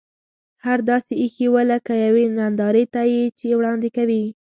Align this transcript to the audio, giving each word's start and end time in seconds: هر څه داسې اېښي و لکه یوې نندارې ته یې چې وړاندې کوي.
هر 0.65 0.79
څه 0.81 0.85
داسې 0.91 1.13
اېښي 1.21 1.47
و 1.51 1.55
لکه 1.71 1.93
یوې 2.05 2.25
نندارې 2.39 2.83
ته 2.93 3.01
یې 3.13 3.23
چې 3.39 3.47
وړاندې 3.59 3.89
کوي. 3.97 4.23